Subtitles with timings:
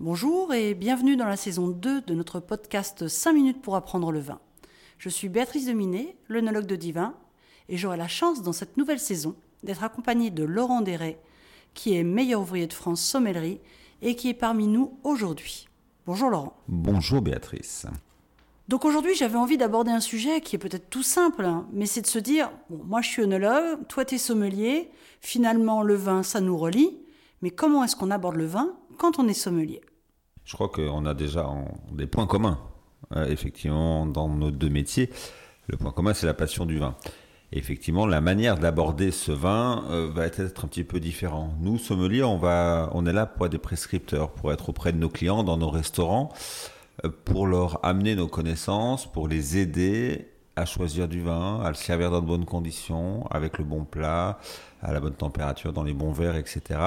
[0.00, 4.20] Bonjour et bienvenue dans la saison 2 de notre podcast 5 minutes pour apprendre le
[4.20, 4.38] vin.
[4.96, 7.16] Je suis Béatrice Deminet, l'œnologue de Divin,
[7.68, 9.34] et j'aurai la chance dans cette nouvelle saison
[9.64, 11.18] d'être accompagnée de Laurent Desray,
[11.74, 13.58] qui est meilleur ouvrier de France sommellerie
[14.00, 15.68] et qui est parmi nous aujourd'hui.
[16.06, 16.56] Bonjour Laurent.
[16.68, 17.86] Bonjour Béatrice.
[18.68, 22.02] Donc aujourd'hui, j'avais envie d'aborder un sujet qui est peut-être tout simple, hein, mais c'est
[22.02, 26.22] de se dire, bon, moi je suis œnologue, toi tu es sommelier, finalement le vin
[26.22, 26.96] ça nous relie,
[27.42, 29.80] mais comment est-ce qu'on aborde le vin quand on est sommelier
[30.48, 31.46] je crois qu'on a déjà
[31.92, 32.58] des points communs,
[33.14, 35.10] euh, effectivement, dans nos deux métiers.
[35.66, 36.96] Le point commun, c'est la passion du vin.
[37.52, 41.54] effectivement, la manière d'aborder ce vin euh, va être un petit peu différent.
[41.60, 44.98] Nous, sommeliers, on, va, on est là pour être des prescripteurs, pour être auprès de
[44.98, 46.32] nos clients dans nos restaurants,
[47.04, 50.28] euh, pour leur amener nos connaissances, pour les aider
[50.58, 54.38] à choisir du vin, à le servir dans de bonnes conditions, avec le bon plat,
[54.82, 56.80] à la bonne température, dans les bons verres, etc.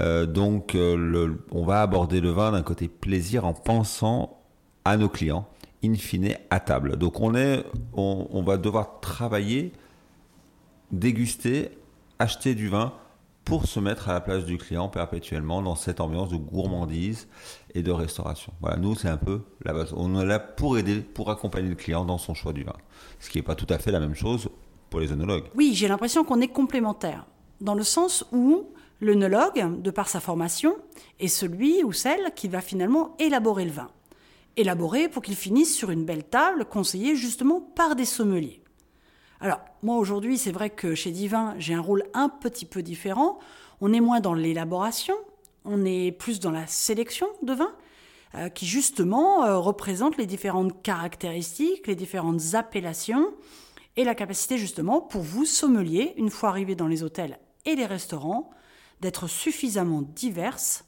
[0.00, 4.38] Euh, donc, euh, on va aborder le vin d'un côté plaisir en pensant
[4.84, 5.46] à nos clients,
[5.84, 6.96] in fine à table.
[6.96, 9.72] Donc, on, est, on, va devoir travailler,
[10.90, 11.70] déguster,
[12.18, 12.94] acheter du vin
[13.46, 17.28] pour se mettre à la place du client perpétuellement dans cette ambiance de gourmandise
[17.74, 18.52] et de restauration.
[18.60, 19.94] Voilà, nous, c'est un peu la base.
[19.96, 22.76] On est là pour aider, pour accompagner le client dans son choix du vin.
[23.20, 24.50] Ce qui n'est pas tout à fait la même chose
[24.90, 25.44] pour les œnologues.
[25.54, 27.24] Oui, j'ai l'impression qu'on est complémentaires,
[27.62, 28.66] dans le sens où
[29.00, 30.76] L'œnologue, de par sa formation,
[31.20, 33.90] est celui ou celle qui va finalement élaborer le vin.
[34.56, 38.62] Élaborer pour qu'il finisse sur une belle table, conseillée justement par des sommeliers.
[39.40, 43.38] Alors, moi aujourd'hui, c'est vrai que chez Divin, j'ai un rôle un petit peu différent.
[43.80, 45.14] On est moins dans l'élaboration,
[45.64, 47.74] on est plus dans la sélection de vins,
[48.34, 53.34] euh, qui justement euh, représente les différentes caractéristiques, les différentes appellations,
[53.96, 57.86] et la capacité justement pour vous, sommeliers, une fois arrivés dans les hôtels et les
[57.86, 58.50] restaurants,
[59.00, 60.84] d'être suffisamment diverses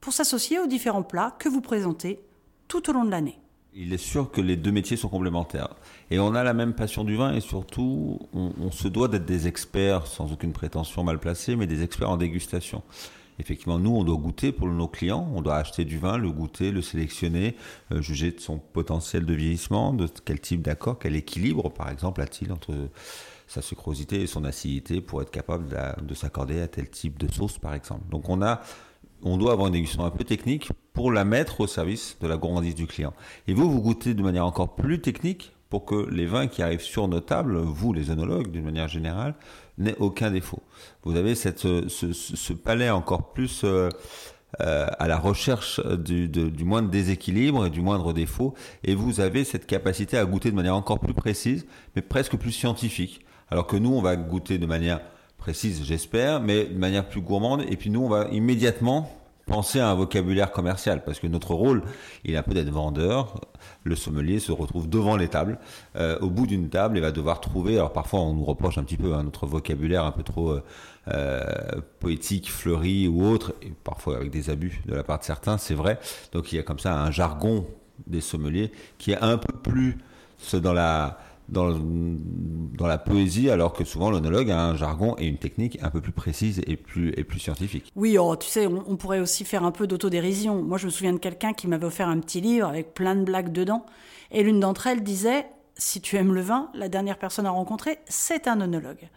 [0.00, 2.24] pour s'associer aux différents plats que vous présentez
[2.68, 3.38] tout au long de l'année.
[3.74, 5.74] Il est sûr que les deux métiers sont complémentaires.
[6.10, 9.46] Et on a la même passion du vin et surtout, on, se doit d'être des
[9.46, 12.82] experts, sans aucune prétention mal placée, mais des experts en dégustation.
[13.38, 16.72] Effectivement, nous, on doit goûter pour nos clients, on doit acheter du vin, le goûter,
[16.72, 17.56] le sélectionner,
[17.90, 22.20] euh, juger de son potentiel de vieillissement, de quel type d'accord, quel équilibre, par exemple,
[22.20, 22.74] a-t-il entre
[23.50, 25.66] sa sucrosité et son acidité pour être capable
[26.06, 28.08] de, s'accorder à tel type de sauce, par exemple.
[28.08, 28.60] Donc on a,
[29.22, 32.36] on doit avoir une dégustation un peu technique pour la mettre au service de la
[32.36, 33.12] gourmandise du client.
[33.46, 36.80] Et vous, vous goûtez de manière encore plus technique pour que les vins qui arrivent
[36.80, 39.34] sur nos tables, vous les œnologues d'une manière générale,
[39.78, 40.62] n'aient aucun défaut.
[41.04, 43.88] Vous avez cette, ce, palais encore plus euh,
[44.60, 49.44] euh, à la recherche du, du moindre déséquilibre et du moindre défaut, et vous avez
[49.44, 53.24] cette capacité à goûter de manière encore plus précise, mais presque plus scientifique.
[53.48, 55.00] Alors que nous, on va goûter de manière
[55.40, 57.64] précise, j'espère, mais de manière plus gourmande.
[57.68, 59.10] Et puis nous, on va immédiatement
[59.46, 61.82] penser à un vocabulaire commercial, parce que notre rôle,
[62.24, 63.40] il est un peu d'être vendeur.
[63.82, 65.58] Le sommelier se retrouve devant les tables,
[65.96, 67.76] euh, au bout d'une table, et va devoir trouver.
[67.76, 70.62] Alors parfois, on nous reproche un petit peu hein, notre vocabulaire un peu trop euh,
[71.08, 71.42] euh,
[71.98, 75.74] poétique, fleuri ou autre, et parfois avec des abus de la part de certains, c'est
[75.74, 75.98] vrai.
[76.32, 77.66] Donc il y a comme ça un jargon
[78.06, 79.98] des sommeliers qui est un peu plus
[80.54, 81.18] dans la
[81.50, 86.00] dans, la poésie, alors que souvent l'onologue a un jargon et une technique un peu
[86.00, 87.92] plus précise et plus, et scientifique.
[87.96, 90.62] Oui, oh, tu sais, on, pourrait aussi faire un peu d'autodérision.
[90.62, 93.24] Moi, je me souviens de quelqu'un qui m'avait offert un petit livre avec plein de
[93.24, 93.84] blagues dedans,
[94.30, 95.46] et l'une d'entre elles disait
[95.76, 99.08] Si tu aimes le vin, la dernière personne à rencontrer, c'est un onologue.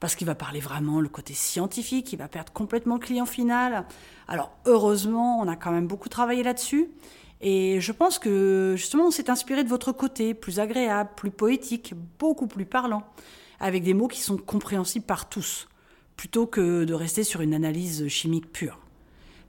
[0.00, 3.84] Parce qu'il va parler vraiment le côté scientifique, il va perdre complètement le client final.
[4.28, 6.88] Alors, heureusement, on a quand même beaucoup travaillé là-dessus.
[7.40, 11.94] Et je pense que justement, on s'est inspiré de votre côté, plus agréable, plus poétique,
[12.18, 13.02] beaucoup plus parlant,
[13.60, 15.68] avec des mots qui sont compréhensibles par tous,
[16.16, 18.78] plutôt que de rester sur une analyse chimique pure.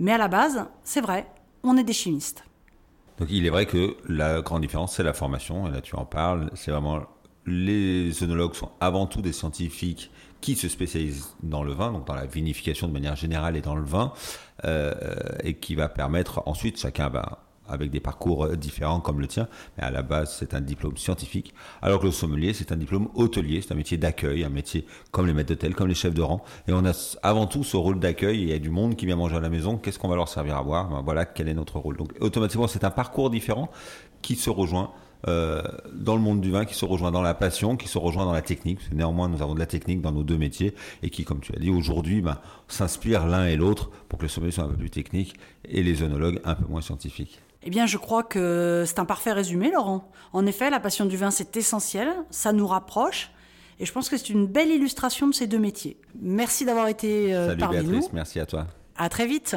[0.00, 1.26] Mais à la base, c'est vrai,
[1.62, 2.44] on est des chimistes.
[3.18, 6.04] Donc il est vrai que la grande différence, c'est la formation, et là tu en
[6.04, 7.00] parles, c'est vraiment
[7.46, 10.10] les œnologues sont avant tout des scientifiques
[10.40, 13.74] qui se spécialisent dans le vin, donc dans la vinification de manière générale et dans
[13.74, 14.12] le vin,
[14.64, 14.94] euh,
[15.42, 19.48] et qui va permettre ensuite chacun va avec des parcours euh, différents comme le tien,
[19.76, 23.08] mais à la base c'est un diplôme scientifique, alors que le sommelier c'est un diplôme
[23.14, 26.22] hôtelier, c'est un métier d'accueil, un métier comme les maîtres d'hôtel, comme les chefs de
[26.22, 29.06] rang, et on a avant tout ce rôle d'accueil, il y a du monde qui
[29.06, 31.48] vient manger à la maison, qu'est-ce qu'on va leur servir à boire, ben voilà quel
[31.48, 31.96] est notre rôle.
[31.96, 33.70] Donc automatiquement c'est un parcours différent
[34.22, 34.92] qui se rejoint
[35.26, 35.62] euh,
[35.92, 38.32] dans le monde du vin, qui se rejoint dans la passion, qui se rejoint dans
[38.32, 38.80] la technique.
[38.92, 41.58] Néanmoins, nous avons de la technique dans nos deux métiers et qui, comme tu as
[41.58, 42.38] dit, aujourd'hui, ben,
[42.68, 45.34] s'inspirent l'un et l'autre pour que le sommelier soit un peu plus technique
[45.64, 47.40] et les œnologues un peu moins scientifiques.
[47.68, 50.10] Eh bien, je crois que c'est un parfait résumé, Laurent.
[50.32, 53.30] En effet, la passion du vin, c'est essentiel, ça nous rapproche,
[53.78, 55.98] et je pense que c'est une belle illustration de ces deux métiers.
[56.18, 58.68] Merci d'avoir été euh, Salut Béatrice, merci à toi.
[58.96, 59.54] À très vite.